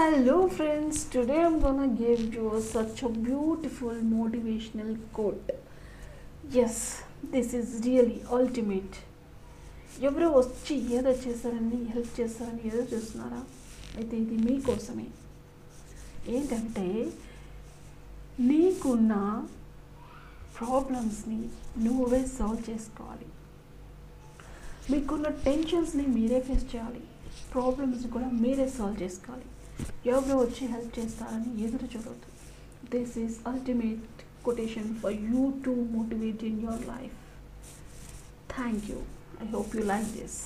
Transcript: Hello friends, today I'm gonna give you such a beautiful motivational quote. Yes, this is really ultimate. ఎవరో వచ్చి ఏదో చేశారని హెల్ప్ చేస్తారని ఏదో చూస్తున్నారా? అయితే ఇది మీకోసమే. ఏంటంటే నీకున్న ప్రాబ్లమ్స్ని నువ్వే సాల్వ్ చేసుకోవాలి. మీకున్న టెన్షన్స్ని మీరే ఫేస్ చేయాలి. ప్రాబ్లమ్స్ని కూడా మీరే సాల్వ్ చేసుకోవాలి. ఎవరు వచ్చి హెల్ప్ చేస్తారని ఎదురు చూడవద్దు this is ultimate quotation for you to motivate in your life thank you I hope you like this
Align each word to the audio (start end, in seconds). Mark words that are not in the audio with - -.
Hello 0.00 0.34
friends, 0.48 0.98
today 1.14 1.40
I'm 1.46 1.56
gonna 1.62 1.88
give 1.88 2.20
you 2.34 2.50
such 2.74 3.02
a 3.02 3.08
beautiful 3.26 3.96
motivational 4.12 4.92
quote. 5.16 5.50
Yes, 6.54 6.76
this 7.32 7.48
is 7.58 7.66
really 7.86 8.16
ultimate. 8.36 8.94
ఎవరో 10.08 10.28
వచ్చి 10.38 10.76
ఏదో 10.98 11.12
చేశారని 11.24 11.80
హెల్ప్ 11.92 12.14
చేస్తారని 12.20 12.62
ఏదో 12.70 12.82
చూస్తున్నారా? 12.92 13.42
అయితే 13.98 14.14
ఇది 14.24 14.38
మీకోసమే. 14.46 15.06
ఏంటంటే 16.36 16.88
నీకున్న 18.48 19.12
ప్రాబ్లమ్స్ని 20.60 21.40
నువ్వే 21.86 22.24
సాల్వ్ 22.38 22.64
చేసుకోవాలి. 22.70 23.30
మీకున్న 24.90 25.28
టెన్షన్స్ని 25.46 26.06
మీరే 26.18 26.42
ఫేస్ 26.50 26.68
చేయాలి. 26.74 27.04
ప్రాబ్లమ్స్ని 27.54 28.10
కూడా 28.18 28.30
మీరే 28.44 28.68
సాల్వ్ 28.80 29.00
చేసుకోవాలి. 29.06 29.48
ఎవరు 30.06 30.36
వచ్చి 30.36 30.64
హెల్ప్ 30.66 30.92
చేస్తారని 30.98 31.50
ఎదురు 31.64 31.86
చూడవద్దు 31.86 32.28
this 32.92 33.14
is 33.18 33.36
ultimate 33.46 34.20
quotation 34.44 34.90
for 35.00 35.16
you 35.30 35.42
to 35.64 35.72
motivate 35.96 36.42
in 36.44 36.60
your 36.62 36.84
life 36.86 37.16
thank 38.54 38.84
you 38.90 39.00
I 39.42 39.48
hope 39.50 39.74
you 39.76 39.84
like 39.84 40.08
this 40.16 40.38